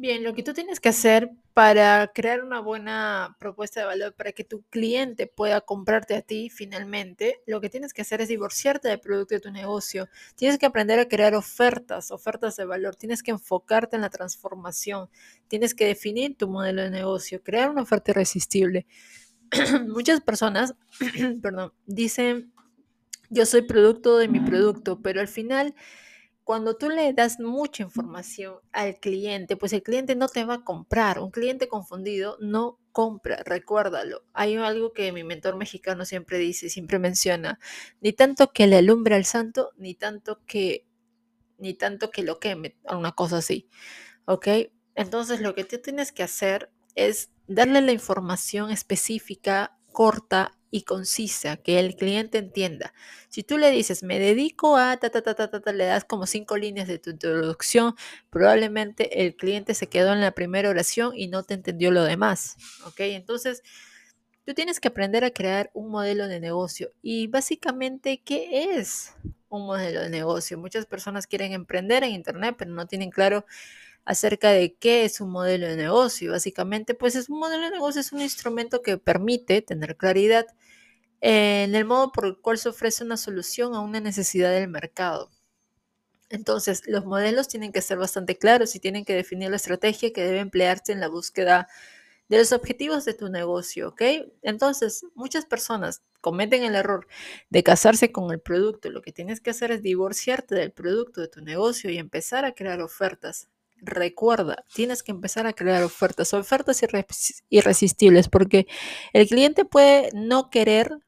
Bien, 0.00 0.24
lo 0.24 0.32
que 0.32 0.42
tú 0.42 0.54
tienes 0.54 0.80
que 0.80 0.88
hacer 0.88 1.30
para 1.52 2.10
crear 2.14 2.42
una 2.42 2.58
buena 2.60 3.36
propuesta 3.38 3.80
de 3.80 3.86
valor, 3.86 4.14
para 4.14 4.32
que 4.32 4.44
tu 4.44 4.62
cliente 4.70 5.26
pueda 5.26 5.60
comprarte 5.60 6.16
a 6.16 6.22
ti 6.22 6.48
finalmente, 6.48 7.42
lo 7.46 7.60
que 7.60 7.68
tienes 7.68 7.92
que 7.92 8.00
hacer 8.00 8.22
es 8.22 8.28
divorciarte 8.28 8.88
del 8.88 8.98
producto 8.98 9.34
de 9.34 9.42
tu 9.42 9.50
negocio. 9.50 10.08
Tienes 10.36 10.58
que 10.58 10.64
aprender 10.64 10.98
a 11.00 11.06
crear 11.06 11.34
ofertas, 11.34 12.12
ofertas 12.12 12.56
de 12.56 12.64
valor. 12.64 12.96
Tienes 12.96 13.22
que 13.22 13.30
enfocarte 13.30 13.96
en 13.96 14.00
la 14.00 14.08
transformación. 14.08 15.10
Tienes 15.48 15.74
que 15.74 15.84
definir 15.84 16.34
tu 16.34 16.48
modelo 16.48 16.80
de 16.80 16.88
negocio, 16.88 17.42
crear 17.42 17.68
una 17.68 17.82
oferta 17.82 18.12
irresistible. 18.12 18.86
Muchas 19.86 20.22
personas, 20.22 20.76
perdón, 21.42 21.74
dicen, 21.84 22.54
yo 23.28 23.44
soy 23.44 23.60
producto 23.60 24.16
de 24.16 24.28
mi 24.28 24.40
producto, 24.40 25.02
pero 25.02 25.20
al 25.20 25.28
final 25.28 25.74
cuando 26.50 26.76
tú 26.76 26.90
le 26.90 27.12
das 27.12 27.38
mucha 27.38 27.84
información 27.84 28.56
al 28.72 28.98
cliente, 28.98 29.56
pues 29.56 29.72
el 29.72 29.84
cliente 29.84 30.16
no 30.16 30.26
te 30.26 30.44
va 30.44 30.54
a 30.54 30.64
comprar. 30.64 31.20
Un 31.20 31.30
cliente 31.30 31.68
confundido 31.68 32.38
no 32.40 32.80
compra, 32.90 33.40
recuérdalo. 33.44 34.24
Hay 34.32 34.56
algo 34.56 34.92
que 34.92 35.12
mi 35.12 35.22
mentor 35.22 35.54
mexicano 35.54 36.04
siempre 36.04 36.38
dice, 36.38 36.68
siempre 36.68 36.98
menciona, 36.98 37.60
ni 38.00 38.12
tanto 38.12 38.50
que 38.50 38.66
le 38.66 38.78
alumbre 38.78 39.14
al 39.14 39.26
santo, 39.26 39.70
ni 39.76 39.94
tanto 39.94 40.40
que 40.44 40.88
ni 41.56 41.74
tanto 41.74 42.10
que 42.10 42.24
lo 42.24 42.40
queme, 42.40 42.76
una 42.90 43.12
cosa 43.12 43.36
así. 43.36 43.68
¿Ok? 44.24 44.48
Entonces 44.96 45.40
lo 45.40 45.54
que 45.54 45.62
tú 45.62 45.78
tienes 45.78 46.10
que 46.10 46.24
hacer 46.24 46.72
es 46.96 47.30
darle 47.46 47.80
la 47.80 47.92
información 47.92 48.72
específica, 48.72 49.78
corta 49.92 50.58
y 50.70 50.82
concisa, 50.82 51.56
que 51.56 51.80
el 51.80 51.96
cliente 51.96 52.38
entienda. 52.38 52.92
Si 53.28 53.42
tú 53.42 53.58
le 53.58 53.70
dices, 53.70 54.02
me 54.02 54.18
dedico 54.18 54.76
a, 54.76 54.96
ta, 54.96 55.10
ta, 55.10 55.22
ta, 55.22 55.34
ta, 55.34 55.48
ta, 55.48 55.72
le 55.72 55.84
das 55.84 56.04
como 56.04 56.26
cinco 56.26 56.56
líneas 56.56 56.88
de 56.88 56.98
tu 56.98 57.10
introducción, 57.10 57.94
probablemente 58.30 59.24
el 59.24 59.34
cliente 59.36 59.74
se 59.74 59.88
quedó 59.88 60.12
en 60.12 60.20
la 60.20 60.32
primera 60.32 60.70
oración 60.70 61.12
y 61.16 61.28
no 61.28 61.42
te 61.42 61.54
entendió 61.54 61.90
lo 61.90 62.04
demás. 62.04 62.56
¿Ok? 62.86 63.00
Entonces, 63.00 63.62
tú 64.44 64.54
tienes 64.54 64.80
que 64.80 64.88
aprender 64.88 65.24
a 65.24 65.30
crear 65.30 65.70
un 65.74 65.90
modelo 65.90 66.28
de 66.28 66.40
negocio. 66.40 66.92
Y 67.02 67.26
básicamente, 67.26 68.22
¿qué 68.24 68.76
es 68.76 69.14
un 69.48 69.66
modelo 69.66 70.00
de 70.00 70.10
negocio? 70.10 70.58
Muchas 70.58 70.86
personas 70.86 71.26
quieren 71.26 71.52
emprender 71.52 72.04
en 72.04 72.10
Internet, 72.10 72.54
pero 72.58 72.70
no 72.70 72.86
tienen 72.86 73.10
claro 73.10 73.44
acerca 74.04 74.50
de 74.50 74.74
qué 74.76 75.04
es 75.04 75.20
un 75.20 75.30
modelo 75.30 75.66
de 75.68 75.76
negocio. 75.76 76.32
Básicamente, 76.32 76.94
pues 76.94 77.14
es 77.16 77.28
un 77.28 77.38
modelo 77.40 77.64
de 77.64 77.70
negocio, 77.72 78.00
es 78.00 78.12
un 78.12 78.20
instrumento 78.20 78.82
que 78.82 78.98
permite 78.98 79.62
tener 79.62 79.96
claridad 79.96 80.46
en 81.20 81.74
el 81.74 81.84
modo 81.86 82.12
por 82.12 82.26
el 82.26 82.38
cual 82.38 82.58
se 82.58 82.70
ofrece 82.70 83.04
una 83.04 83.16
solución 83.18 83.74
a 83.74 83.80
una 83.80 84.00
necesidad 84.00 84.52
del 84.52 84.68
mercado. 84.68 85.30
Entonces, 86.30 86.82
los 86.86 87.04
modelos 87.04 87.48
tienen 87.48 87.72
que 87.72 87.82
ser 87.82 87.98
bastante 87.98 88.38
claros 88.38 88.74
y 88.74 88.80
tienen 88.80 89.04
que 89.04 89.14
definir 89.14 89.50
la 89.50 89.56
estrategia 89.56 90.12
que 90.12 90.22
debe 90.24 90.38
emplearse 90.38 90.92
en 90.92 91.00
la 91.00 91.08
búsqueda 91.08 91.68
de 92.28 92.38
los 92.38 92.52
objetivos 92.52 93.04
de 93.04 93.14
tu 93.14 93.28
negocio, 93.30 93.88
¿ok? 93.90 94.02
Entonces, 94.42 95.04
muchas 95.14 95.46
personas 95.46 96.02
cometen 96.20 96.64
el 96.64 96.76
error 96.76 97.06
de 97.50 97.62
casarse 97.64 98.12
con 98.12 98.32
el 98.32 98.40
producto. 98.40 98.90
Lo 98.90 99.02
que 99.02 99.12
tienes 99.12 99.40
que 99.40 99.50
hacer 99.50 99.72
es 99.72 99.82
divorciarte 99.82 100.54
del 100.54 100.72
producto 100.72 101.20
de 101.22 101.28
tu 101.28 101.42
negocio 101.42 101.90
y 101.90 101.98
empezar 101.98 102.44
a 102.44 102.54
crear 102.54 102.80
ofertas. 102.82 103.48
Recuerda, 103.82 104.64
tienes 104.74 105.02
que 105.02 105.12
empezar 105.12 105.46
a 105.46 105.52
crear 105.52 105.82
ofertas, 105.82 106.34
ofertas 106.34 106.80
irresistibles, 107.48 108.28
porque 108.28 108.66
el 109.12 109.28
cliente 109.28 109.64
puede 109.64 110.10
no 110.14 110.50
querer 110.50 110.98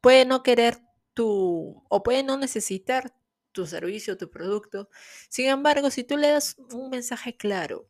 puede 0.00 0.24
no 0.24 0.42
querer 0.42 0.78
tu 1.14 1.82
o 1.88 2.02
puede 2.02 2.22
no 2.22 2.36
necesitar 2.38 3.14
tu 3.52 3.66
servicio, 3.66 4.16
tu 4.16 4.30
producto. 4.30 4.88
Sin 5.28 5.46
embargo, 5.46 5.90
si 5.90 6.04
tú 6.04 6.16
le 6.16 6.28
das 6.28 6.56
un 6.72 6.90
mensaje 6.90 7.36
claro, 7.36 7.88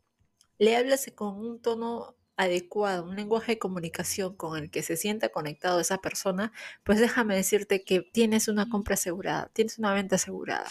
le 0.57 0.75
hablas 0.75 1.09
con 1.15 1.35
un 1.37 1.61
tono 1.61 2.17
adecuado, 2.37 3.05
un 3.05 3.15
lenguaje 3.15 3.53
de 3.53 3.59
comunicación 3.59 4.35
con 4.35 4.57
el 4.57 4.71
que 4.71 4.81
se 4.81 4.97
sienta 4.97 5.29
conectado 5.29 5.79
esa 5.79 5.99
persona, 5.99 6.51
pues 6.83 6.99
déjame 6.99 7.35
decirte 7.35 7.83
que 7.83 8.01
tienes 8.01 8.47
una 8.47 8.67
compra 8.69 8.95
asegurada, 8.95 9.51
tienes 9.53 9.77
una 9.77 9.93
venta 9.93 10.15
asegurada. 10.15 10.67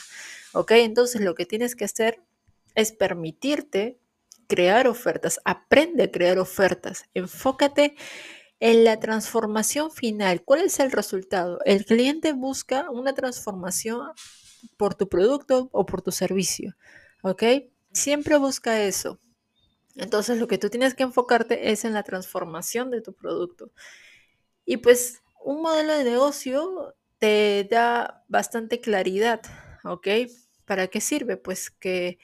¿Ok? 0.52 0.72
Entonces 0.72 1.20
lo 1.20 1.34
que 1.34 1.46
tienes 1.46 1.76
que 1.76 1.84
hacer 1.84 2.22
es 2.74 2.92
permitirte 2.92 3.98
crear 4.46 4.88
ofertas, 4.88 5.40
aprende 5.44 6.04
a 6.04 6.10
crear 6.10 6.38
ofertas, 6.38 7.04
enfócate 7.14 7.94
en 8.58 8.84
la 8.84 9.00
transformación 9.00 9.90
final, 9.90 10.42
¿cuál 10.44 10.62
es 10.62 10.80
el 10.80 10.92
resultado? 10.92 11.60
El 11.64 11.84
cliente 11.84 12.32
busca 12.32 12.90
una 12.90 13.14
transformación 13.14 14.10
por 14.76 14.94
tu 14.94 15.08
producto 15.08 15.70
o 15.72 15.86
por 15.86 16.02
tu 16.02 16.10
servicio, 16.10 16.76
¿ok? 17.22 17.42
Siempre 17.92 18.36
busca 18.36 18.82
eso. 18.82 19.18
Entonces 19.96 20.38
lo 20.38 20.46
que 20.46 20.58
tú 20.58 20.68
tienes 20.68 20.94
que 20.94 21.02
enfocarte 21.02 21.70
es 21.70 21.84
en 21.84 21.94
la 21.94 22.02
transformación 22.02 22.90
de 22.90 23.00
tu 23.00 23.12
producto. 23.14 23.70
Y 24.64 24.76
pues 24.78 25.22
un 25.42 25.62
modelo 25.62 25.94
de 25.94 26.04
negocio 26.04 26.94
te 27.18 27.66
da 27.70 28.24
bastante 28.28 28.80
claridad, 28.80 29.40
¿ok? 29.84 30.08
¿Para 30.64 30.88
qué 30.88 31.00
sirve? 31.00 31.36
Pues 31.36 31.70
que 31.70 32.18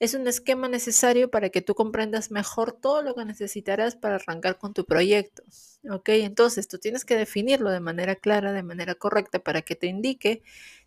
es 0.00 0.14
un 0.14 0.28
esquema 0.28 0.68
necesario 0.68 1.30
para 1.30 1.50
que 1.50 1.60
tú 1.60 1.74
comprendas 1.74 2.30
mejor 2.30 2.72
todo 2.72 3.02
lo 3.02 3.14
que 3.14 3.24
necesitarás 3.24 3.96
para 3.96 4.16
arrancar 4.16 4.58
con 4.58 4.72
tu 4.72 4.84
proyecto. 4.84 5.42
¿Ok? 5.90 6.10
Entonces 6.10 6.68
tú 6.68 6.78
tienes 6.78 7.04
que 7.04 7.16
definirlo 7.16 7.70
de 7.70 7.80
manera 7.80 8.14
clara, 8.14 8.52
de 8.52 8.62
manera 8.62 8.94
correcta, 8.94 9.40
para 9.40 9.62
que 9.62 9.74
te 9.74 9.88
indique, 9.88 10.42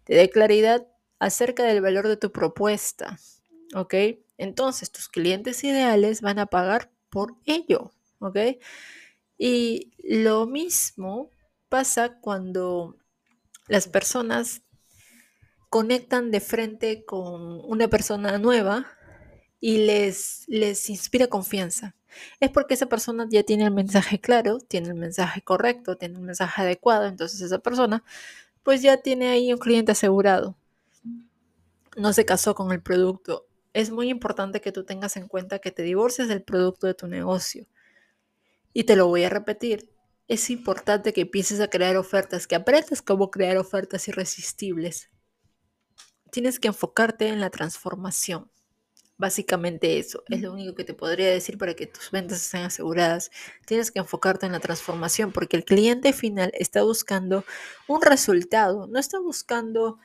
te 0.06 0.16
dé 0.16 0.30
claridad 0.30 0.88
acerca 1.20 1.64
del 1.64 1.82
valor 1.82 2.08
de 2.08 2.18
tu 2.18 2.32
propuesta. 2.32 3.20
¿Ok? 3.76 3.96
Entonces 4.38 4.92
tus 4.92 5.10
clientes 5.10 5.64
ideales 5.64 6.22
van 6.22 6.40
a 6.40 6.46
pagar 6.46 6.90
por 7.10 7.36
ello. 7.46 7.92
¿Ok? 8.20 8.38
Y 9.38 9.92
lo 10.04 10.46
mismo 10.46 11.32
pasa 11.68 12.18
cuando 12.22 12.96
las 13.68 13.88
personas 13.88 14.62
conectan 15.70 16.32
de 16.32 16.40
frente 16.40 17.06
con 17.06 17.60
una 17.66 17.88
persona 17.88 18.38
nueva 18.38 18.86
y 19.62 19.78
les, 19.86 20.44
les 20.48 20.90
inspira 20.90 21.28
confianza. 21.28 21.96
Es 22.42 22.50
porque 22.50 22.74
esa 22.74 22.88
persona 22.88 23.28
ya 23.30 23.44
tiene 23.44 23.64
el 23.64 23.72
mensaje 23.72 24.20
claro, 24.20 24.60
tiene 24.60 24.90
el 24.90 24.96
mensaje 24.96 25.42
correcto, 25.42 25.96
tiene 25.96 26.16
el 26.16 26.24
mensaje 26.24 26.64
adecuado, 26.64 27.06
entonces 27.06 27.40
esa 27.40 27.60
persona 27.60 28.04
pues 28.64 28.82
ya 28.82 28.98
tiene 28.98 29.30
ahí 29.30 29.54
un 29.54 29.60
cliente 29.60 29.94
asegurado. 29.94 30.58
No 31.96 32.12
se 32.12 32.26
casó 32.26 32.56
con 32.56 32.72
el 32.72 32.82
producto. 32.82 33.48
Es 33.74 33.92
muy 33.92 34.10
importante 34.10 34.62
que 34.62 34.72
tú 34.72 34.84
tengas 34.84 35.16
en 35.16 35.28
cuenta 35.28 35.60
que 35.60 35.72
te 35.72 35.84
divorcies 35.84 36.28
del 36.28 36.44
producto 36.44 36.88
de 36.88 36.94
tu 36.94 37.08
negocio. 37.08 37.68
Y 38.74 38.84
te 38.84 38.96
lo 38.96 39.08
voy 39.08 39.24
a 39.24 39.30
repetir. 39.30 39.90
Es 40.28 40.50
importante 40.50 41.14
que 41.14 41.22
empieces 41.22 41.60
a 41.60 41.70
crear 41.70 41.98
ofertas, 41.98 42.48
que 42.48 42.56
aprendas 42.56 43.02
cómo 43.02 43.32
crear 43.32 43.58
ofertas 43.58 44.08
irresistibles. 44.08 45.10
Tienes 46.32 46.60
que 46.60 46.70
enfocarte 46.70 47.28
en 47.28 47.42
la 47.42 47.50
transformación. 47.50 48.50
Básicamente 49.22 50.00
eso 50.00 50.24
es 50.30 50.42
lo 50.42 50.52
único 50.52 50.74
que 50.74 50.84
te 50.84 50.96
podría 50.96 51.28
decir 51.28 51.60
para 51.60 51.76
que 51.76 51.86
tus 51.86 52.10
ventas 52.10 52.42
estén 52.42 52.64
aseguradas. 52.64 53.30
Tienes 53.68 53.92
que 53.92 54.00
enfocarte 54.00 54.48
en 54.48 54.52
la 54.52 54.60
transformación 54.60 55.32
porque 55.32 55.58
el 55.58 55.64
cliente 55.64 56.12
final 56.12 56.52
está 56.56 56.82
buscando 56.82 57.46
un 57.88 58.02
resultado, 58.02 58.88
no 58.88 58.98
está 58.98 59.20
buscando, 59.20 60.00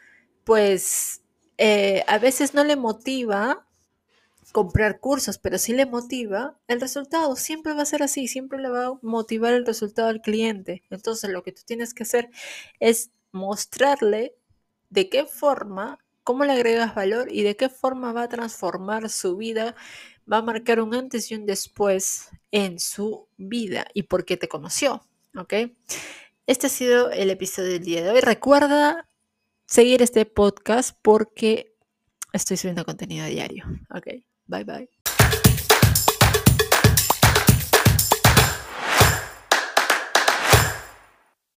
pues, 0.44 1.22
eh, 1.56 2.04
a 2.08 2.18
veces 2.18 2.52
no 2.52 2.62
le 2.62 2.76
motiva 2.76 3.66
comprar 4.52 5.00
cursos, 5.00 5.38
pero 5.38 5.56
sí 5.56 5.72
le 5.72 5.86
motiva 5.86 6.58
el 6.68 6.78
resultado. 6.78 7.36
Siempre 7.36 7.72
va 7.72 7.84
a 7.84 7.86
ser 7.86 8.02
así, 8.02 8.28
siempre 8.28 8.58
le 8.60 8.68
va 8.68 8.88
a 8.88 8.98
motivar 9.00 9.54
el 9.54 9.64
resultado 9.64 10.08
al 10.08 10.20
cliente. 10.20 10.82
Entonces 10.90 11.30
lo 11.30 11.42
que 11.42 11.52
tú 11.52 11.62
tienes 11.64 11.94
que 11.94 12.02
hacer 12.02 12.28
es 12.80 13.10
mostrarle 13.32 14.34
de 14.90 15.08
qué 15.08 15.24
forma 15.24 16.04
cómo 16.26 16.44
le 16.44 16.54
agregas 16.54 16.92
valor 16.92 17.32
y 17.32 17.44
de 17.44 17.56
qué 17.56 17.68
forma 17.68 18.12
va 18.12 18.24
a 18.24 18.28
transformar 18.28 19.08
su 19.10 19.36
vida, 19.36 19.76
va 20.30 20.38
a 20.38 20.42
marcar 20.42 20.80
un 20.80 20.92
antes 20.92 21.30
y 21.30 21.36
un 21.36 21.46
después 21.46 22.30
en 22.50 22.80
su 22.80 23.28
vida 23.36 23.86
y 23.94 24.02
por 24.02 24.24
qué 24.24 24.36
te 24.36 24.48
conoció, 24.48 25.06
¿ok? 25.36 25.54
Este 26.48 26.66
ha 26.66 26.70
sido 26.70 27.12
el 27.12 27.30
episodio 27.30 27.74
del 27.74 27.84
día 27.84 28.02
de 28.02 28.10
hoy. 28.10 28.20
Recuerda 28.20 29.08
seguir 29.66 30.02
este 30.02 30.26
podcast 30.26 30.98
porque 31.00 31.76
estoy 32.32 32.56
subiendo 32.56 32.84
contenido 32.84 33.24
a 33.24 33.28
diario, 33.28 33.64
¿ok? 33.94 34.06
Bye 34.46 34.64
bye. 34.64 34.95